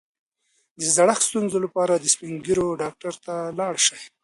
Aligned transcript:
د 0.79 0.81
زړښت 0.95 1.23
د 1.25 1.27
ستونزو 1.27 1.57
لپاره 1.65 1.93
د 1.95 2.05
سپین 2.13 2.33
ږیرو 2.45 2.77
ډاکټر 2.81 3.13
ته 3.25 3.35
لاړ 3.59 3.75
شئ 3.85 4.01